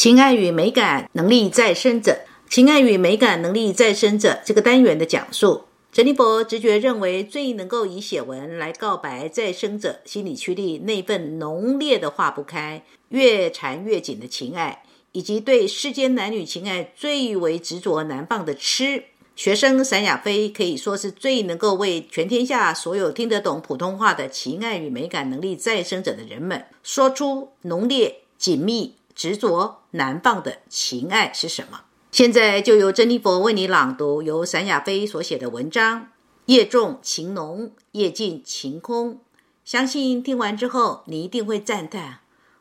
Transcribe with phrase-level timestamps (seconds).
[0.00, 14.82] 情爱与美感能力再生者，情爱与美感能力再生者这个单元的讲述，陈立博直觉认为最能够以写文来告白再生者心理区里那份浓烈的化不开、越缠越紧的情爱，
[15.12, 19.04] 以及对世间男女情爱最为执着难放的痴。
[19.36, 28.94] 学生闪亚飞可以说是最能够为全天下所有听得懂普通话的情爱与美感能力再生者的人们说出浓烈紧密。
[29.20, 31.82] 执着难放的情爱是什么？
[32.10, 36.00] 现在就由珍妮佛为你朗读由闪亚飞所写的文章
[36.46, 39.16] 《夜重情浓，夜静情空》。
[39.62, 42.20] 相信听完之后，你一定会赞叹：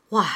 [0.09, 0.27] 哇，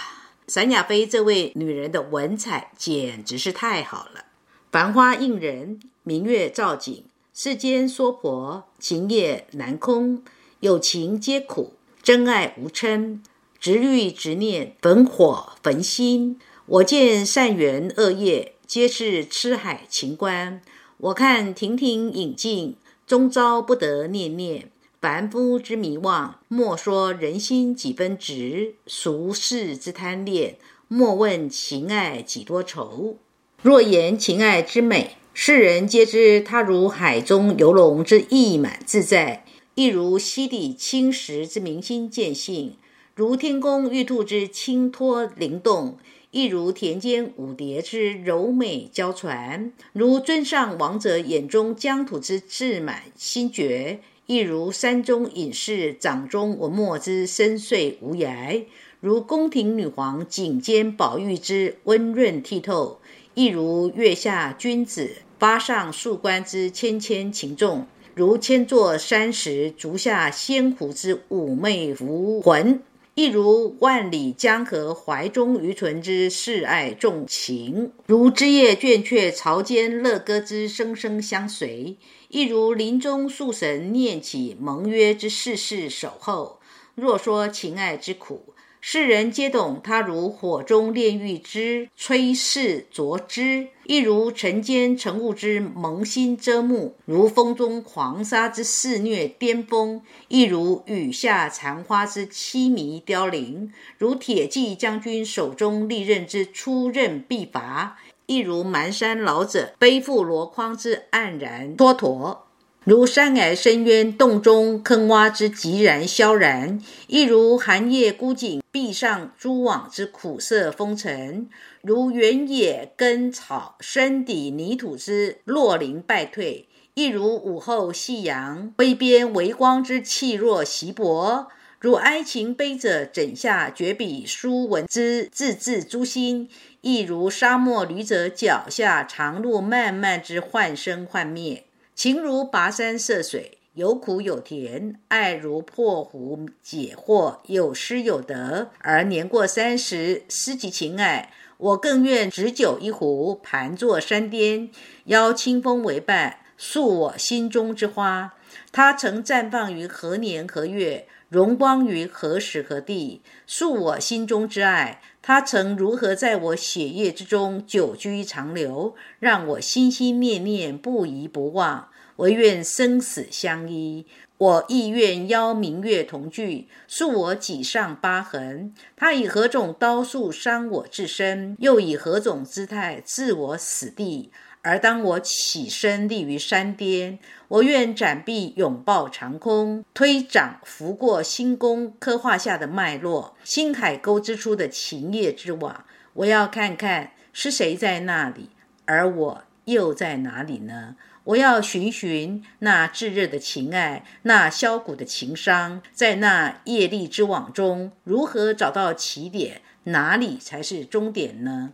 [0.48, 4.28] 闪亚飞这位女人的文采简直是太好了！
[4.72, 10.24] 繁花映人，明月照景，世间娑婆，情夜难空，
[10.62, 13.20] 有情皆苦，真爱无嗔。
[13.64, 16.38] 执欲执念，焚火焚心。
[16.66, 20.62] 我见善缘恶业，皆是痴海情关。
[20.98, 22.76] 我看亭亭影镜，
[23.08, 24.70] 终朝不得念念。
[25.00, 30.58] 凡夫之迷惘，莫说人心几分值；俗世之贪恋，
[30.90, 33.16] 莫问情爱几多愁。
[33.62, 39.46] 若言情爱之美，世人皆知它如海中游龙之意满自在，
[39.76, 42.76] 亦如溪底青石之明心见性。
[43.16, 46.00] 如天宫玉兔之清脱灵动，
[46.32, 58.64] 亦如田间舞蝶之柔美娇传；如尊上王者眼中疆土之志满心绝，亦如山中隐士掌中文墨之深邃无涯；
[59.00, 63.00] 如宫廷女皇颈间宝玉之温润剔透，
[63.36, 67.86] 亦如月下君子发上树冠之纤纤情重；
[68.16, 72.82] 如千座山石足下仙狐之妩媚无魂。
[73.16, 81.96] 一如万里江河怀中渔村之示爱重情，如枝叶倦却巢间乐歌之声声相随；
[82.30, 86.60] 一如林中树神念起盟约之世世守候。
[86.96, 88.53] 若说情爱之苦，
[88.86, 112.38] 世人皆懂，他如火中炼狱之炊事灼之，亦如尘间尘雾之蒙心遮目；如风中狂沙之肆虐巅峰，亦如雨下残花之凄迷凋零；如铁骑将军手中利刃之出刃必伐，亦如蹒跚老者背负箩筐之黯然蹉跎。
[112.86, 121.46] 如山崖深渊洞中坑洼之寂然萧然，亦如寒夜孤井壁上蛛网之苦涩风尘；
[121.82, 131.48] 如原野根草深底泥土之落林败退，亦如午后夕阳微边微光之气若稀薄；
[131.80, 136.50] 如哀情悲者枕下绝笔书文之字字诛心，
[136.82, 141.64] 亦如沙漠旅者脚下长路漫漫之幻生幻灭。
[141.96, 148.72] 情如跋山涉水，有苦有甜；爱如破壶解惑，有失有得。
[148.80, 154.70] 而年过三十，思及情爱，我更愿执酒一壶，盘坐山巅，
[155.06, 158.34] 邀清风为伴，诉我心中之花。
[158.72, 165.00] 它曾绽放于何年何月，荣光于何时何地，诉我心中之爱。
[165.26, 171.88] 他曾如何在我血液之中久居长留，让我心心念念不移不忘？
[172.18, 174.06] 唯愿生死相依，
[174.38, 178.74] 我亦愿邀明月同聚，诉我脊上疤痕。
[178.98, 184.30] 他以何种刀术伤我至深，又以何种姿态置我死地？
[184.64, 187.20] 而当我起身立于山巅，
[187.50, 195.86] 我愿展臂拥抱长空，推掌拂过星宫刻画下的脉络，星海沟织出的情叶之网。
[196.14, 198.52] 我要看看是谁在那里，
[198.86, 200.96] 而我又在哪里呢？
[201.26, 209.62] 我要寻寻那炙热的情爱，那销骨的情伤，在那业力之网中，如何找到起点？
[209.86, 211.74] 哪里才是终点呢？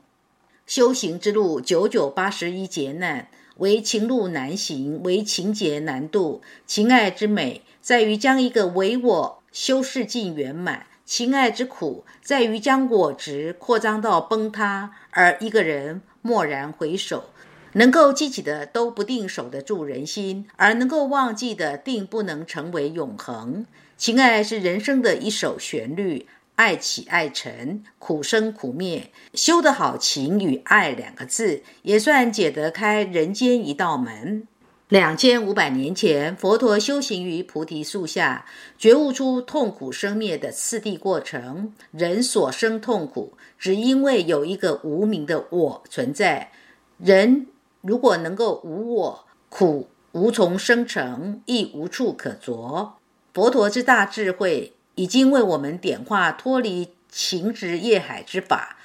[0.70, 3.28] 修行之路九九八十一劫难，
[3.58, 6.44] 为情路难行，为情劫难度。
[6.68, 17.32] 情爱之美，在于将一个唯我修饰尽圆满；情爱之苦，在于将我执扩张到崩塌，而一个人蓦然回首，
[17.74, 23.66] 能够记起的都不定守得住人心，而能够忘记的定不能成为永恒。
[23.98, 26.28] 情爱是人生的一首旋律。
[26.60, 34.46] 爱起爱沉，苦生苦灭，修得好情与爱两个字，也算解得开人间一道门。
[34.90, 38.46] 两千五百年前，佛陀修行于菩提树下，
[38.78, 41.74] 觉悟出痛苦生灭的次第过程。
[41.92, 46.52] 人所生痛苦，只因为有一个无名的我存在。
[46.98, 47.48] 人
[47.80, 52.96] 如果能够无我，苦无从生成，亦无处可着。
[53.34, 58.78] 佛陀之大智慧，已经为我们点化脱离情执业海之法。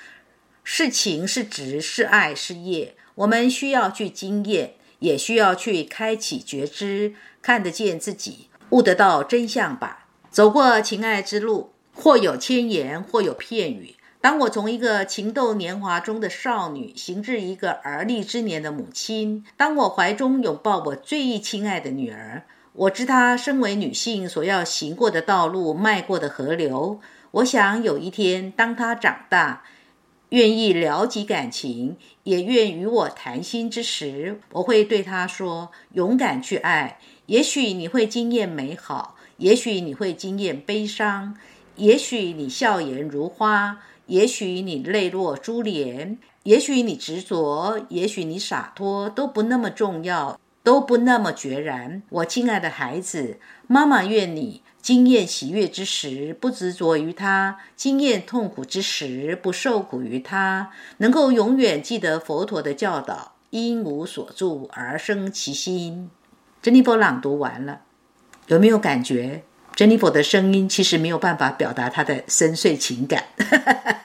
[0.62, 4.74] 是情是执是爱是业，我们需要去经验。
[5.00, 10.06] 也需要去开启觉知，看得见自己，悟得到真相吧。
[10.30, 13.96] 走过情爱之路，或有千言，或有片语。
[14.22, 22.44] 当我从一个情窦年华中的少女，行至一个而立之年的母亲；当我怀中拥抱我最亲爱的女儿，
[22.76, 27.00] 我知她身为女性所要行过的道路，迈过的河流。
[27.30, 29.62] 我想有一天，当她长大。
[30.30, 36.98] 愿意了解感情，也愿与我谈心之时，我会对他说：“勇敢去爱。
[37.26, 41.36] 也许你会惊艳美好，也许你会惊艳悲伤，
[41.76, 52.02] 也许你笑颜如花，也许你泪落珠帘，也许你执着，也许你洒脱，都不那么重要，都不那么决然。
[52.08, 53.38] 我亲爱的孩子，
[53.68, 60.72] 妈妈愿你。”经验喜悦之时，不执着于他；经验痛苦之时，不受苦于他。
[60.98, 66.10] 能够永远记得佛陀的教导，因无所住而生其心。
[66.60, 67.80] 珍妮佛朗读完了，
[68.48, 69.42] 有没有感觉？
[69.74, 73.24] 珍妮佛的声音其实没有办法表达她的深邃情感。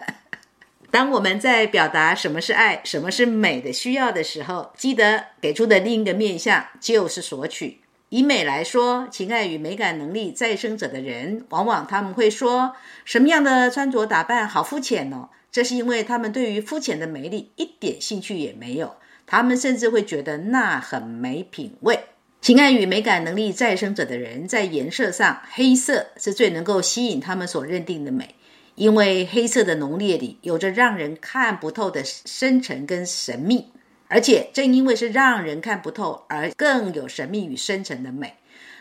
[0.91, 7.81] 当我们在表达什么是爱、什么是美的需要的时候，记得给出的另一个面向就是索取。
[8.09, 12.73] 以美来说，情爱与美感能力再生者的人，往往他们会说
[13.05, 15.29] 什么样的穿着打扮好肤浅哦。
[15.51, 18.95] 这是因为他们对于肤浅的美丽一点兴趣也没有，
[19.27, 21.99] 他们甚至会觉得那很没品味。
[22.41, 28.33] 情爱与美感能力再生者的人，在颜色上，黑色是最能够吸引他们所认定的美，
[28.79, 33.73] 因为黑色的浓烈里有着让人看不透的深沉跟神秘。
[34.07, 38.35] 而且正因为是让人看不透，而更有神秘与深沉的美。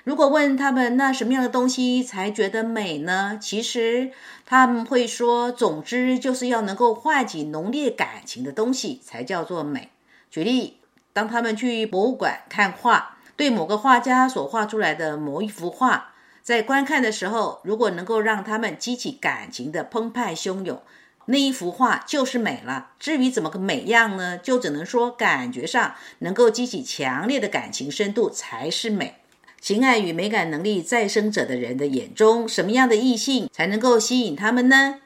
[0.04, 3.38] 如果问他们那什么样的东西才觉得美呢？
[3.42, 4.12] 其实
[4.46, 9.90] 他们会说，总之就是要能够唤起浓烈感情的东西才叫做美。
[10.30, 10.78] 举例，
[11.12, 16.14] 当他们去博物馆看画，对某个画家所画出来的某一幅画，
[16.48, 20.80] 在观看的时候，如果能够让他们激起感情的澎湃汹涌。
[21.26, 22.92] 那一幅画就是美了。
[22.98, 24.38] 至于怎么个美样呢？
[24.38, 29.16] 就只能说感觉上能够激起强烈的感情深度才是美。
[29.60, 35.00] 情爱与美感能力再生者的人的眼中，什么样的异性才能够吸引他们呢？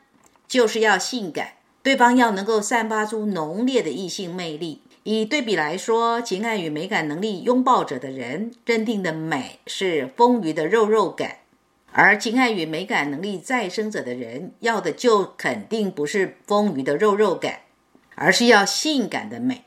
[0.46, 4.82] 就是要性感，对方要能够散发出浓烈的异性魅力。
[5.04, 11.38] 以对比来说，情爱与美感能力拥抱者的人认定的美是丰腴的肉肉感。
[11.92, 17.60] 而情爱与美感能力再生者的人，要的就肯定不是丰腴的肉肉感，
[18.14, 19.64] 而是要性感的美。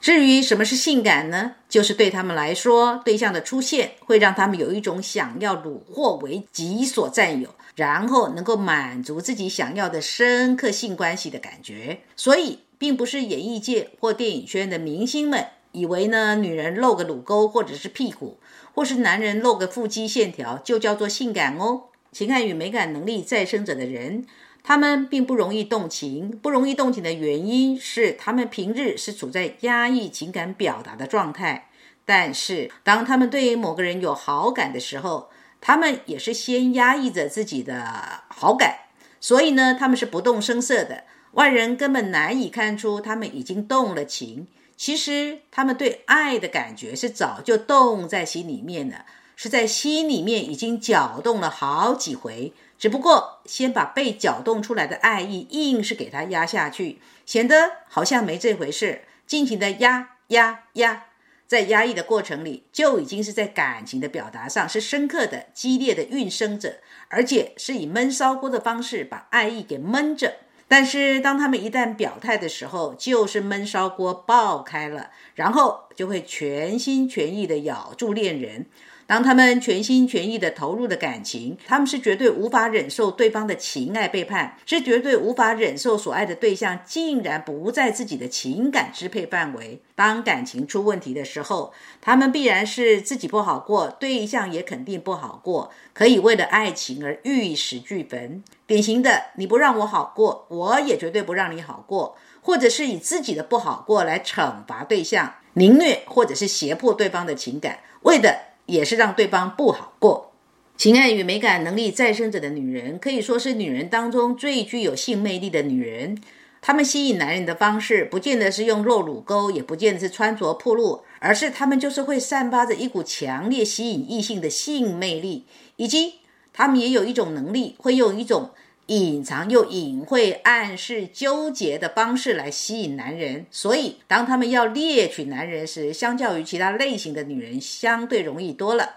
[0.00, 1.52] 至于什么是性感呢？
[1.68, 12.00] 就是对他们来说，对象的出现会让他们有一种想要虏获为己所占有，然后能够满足自己想要的深刻性关系的感觉。
[12.16, 18.38] 所以，并不是演艺界或电影圈的明星们以为呢，女人露个乳沟或者是屁股。
[18.74, 21.82] 或是男人露个腹肌线条就叫做性感哦。
[22.10, 24.24] 情感与美感能力再生者的人，
[24.62, 26.30] 他们并不容易动情。
[26.30, 31.68] 不容易动情的原因是，他们平日是处在压抑情感表达的状态。
[32.06, 35.28] 但是，当他们对某个人有好感的时候，
[35.60, 38.78] 他们也是先压抑着自己的好感，
[39.20, 44.46] 所以呢，他们是不动声色的，外人根本难以看出他们已经动了情。
[44.82, 61.04] 其实他们对爱的感觉是早就动在心里面了，是在心里面已经搅动了好几回，只不过先把被搅动出来的爱意硬是给它压下去，显得好像没这回事，尽情的压压压，
[61.46, 70.38] 在压抑的过程里，就已经是在感情的表达上是深刻的、激烈的运生着，而且是以闷烧锅的方式把爱意给闷着。
[70.74, 78.64] 但是，当他们一旦表态的时候，就是闷烧锅爆开了，然后就会全心全意地咬住恋人。
[79.12, 89.82] 当他们全心全意的投入的感情，他们是绝对无法忍受对方的情爱背叛，是绝对无法忍受所爱的对象竟然不在自己的情感支配范围。
[89.94, 98.42] 当感情出问题的时候，他们必然是自己不好过，对象也肯定不好过，可以为了爱情而玉石俱焚。
[98.66, 108.51] 典型的，你不让我好过，我也绝对不让你好过，或者是以自己的不好过来惩罚对象，凌虐或者是胁迫对方的情感，为的。
[108.72, 110.32] 也是让对方不好过。
[110.78, 116.18] 情爱与美感能力再生者的女人，可以说是女人当中最具有性魅力的女人。
[116.62, 125.44] 她们吸引男人的方式，不见得是用露乳沟，也不见得是穿着暴露，而是她们就是会散发着一股强烈吸引异性的性魅力，
[125.76, 126.14] 以及
[126.54, 128.50] 她们也有一种能力，会用一种
[128.92, 133.46] 隐藏又隐晦、暗示、纠结的方式来吸引男人。
[133.50, 138.96] 所以，当他们要猎取男人时，相较于其他类型的女人，相对容易多了。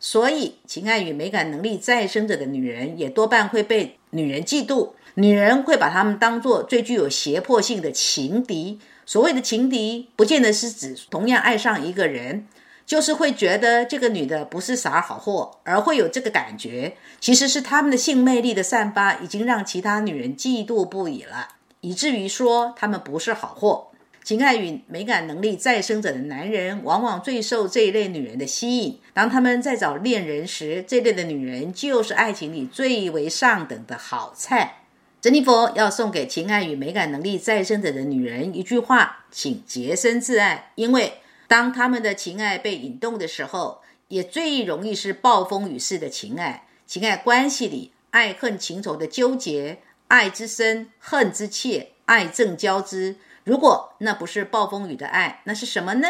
[0.00, 4.92] 所以，情爱与美感能力再生者的女人，也多半会被女人嫉妒。
[5.16, 8.80] 女人会把她们当做最具有胁迫性的情敌。
[9.06, 12.46] 所谓的情敌，不见得是指同样爱上一个人，
[12.86, 16.96] 就是会觉得这个女的不是啥好货，而会有这个感觉。
[17.20, 21.48] 其实是她们的性魅力的散发，已经让其他女人嫉妒不已了，
[21.80, 23.88] 以至于说她们不是好货。
[24.22, 28.98] 情爱与美感能力再生者的男人，往往最受这一类女人的吸引。
[29.12, 34.78] 当他们在找恋人时，这类的女人就是爱情里最为上等的好菜。
[35.20, 40.70] 珍妮佛要送给情爱与美感能力再生者的女人一句话：请洁身自爱。
[40.74, 41.14] 因为
[41.46, 46.66] 当他们的情爱被引动的时候，也最容易是暴风雨式的情爱。
[46.86, 53.16] 情爱关系里，爱恨情仇的纠结，爱之深，恨之切，爱憎交织。
[53.44, 56.08] 如果那不是暴风雨的爱，那是什么呢？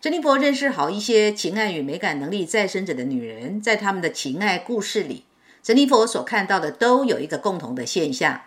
[0.00, 5.24] 珍妮佛认识好一些情爱与美感能力再生者的女人，在他们的情爱故事里，
[5.62, 8.42] 珍妮佛所看到的都有一个共同的现象，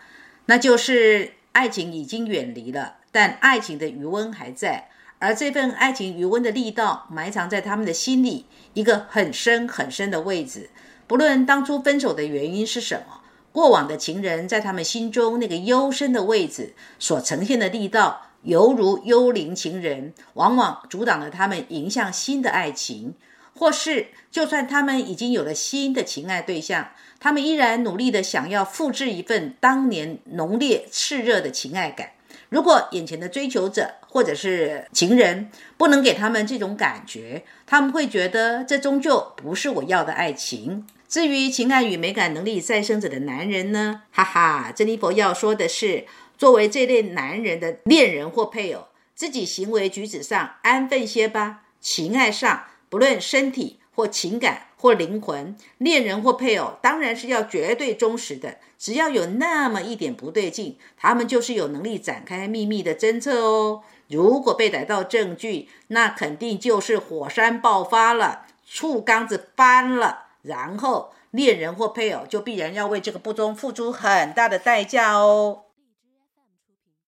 [0.46, 10.70] 那就是爱情已经远离了，但爱情的余温还在，而这份爱情余温的力道埋藏在他们的心里一个很深很深的位置。
[11.06, 13.22] 不论当初分手的原因是什么。
[13.52, 23.16] 过往的情人，在他们心中那个幽深的位置所呈现的力道，犹如幽灵情人，往往阻挡了他们迎向新的爱情。
[23.56, 32.12] 或是，就算他们已经有了新的情爱对象，他们依然努力的想要复制一份当年浓烈炽热的情爱感。
[32.50, 40.88] 如果眼前的追求者或者是情人不能给他们这种感觉，他们会觉得这终究不是我要的爱情。
[41.08, 44.04] 至于情感与美感能力再生者的男人呢？
[44.12, 46.06] 哈哈，珍妮佛要说的是，
[46.38, 51.62] 作为这类男人的恋人或配偶，自己行为举止上安分些吧。
[51.80, 58.56] 情爱上，不论身体或情感或灵魂，恋人或配偶当然是要绝对忠实的。
[58.78, 63.84] 只要有那么一点不对劲，他们就是有能力展开秘密的侦测哦。
[64.08, 70.28] 如果被逮到证据，那肯定就是火山爆发了，醋缸子翻了。
[70.44, 75.64] 然后，恋人或配偶就必然要为这个不忠付出很大的代价哦。